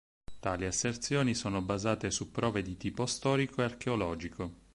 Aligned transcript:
Tali 0.39 0.65
asserzioni 0.65 1.35
sono 1.35 1.61
basate 1.61 2.09
su 2.09 2.31
prove 2.31 2.63
di 2.63 2.75
tipo 2.75 3.05
storico 3.05 3.61
e 3.61 3.65
archeologico. 3.65 4.53